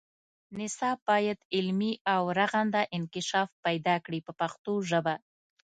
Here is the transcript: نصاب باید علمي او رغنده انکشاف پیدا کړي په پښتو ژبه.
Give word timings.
نصاب 0.59 0.97
باید 1.09 1.39
علمي 1.55 1.93
او 2.13 2.23
رغنده 2.39 2.81
انکشاف 2.97 3.49
پیدا 3.65 3.95
کړي 4.05 4.19
په 4.27 4.31
پښتو 4.39 4.73
ژبه. 4.89 5.15